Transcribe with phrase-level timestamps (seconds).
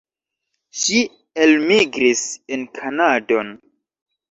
[0.83, 1.01] Ŝi
[1.45, 2.25] elmigris
[2.59, 3.55] en Kanadon.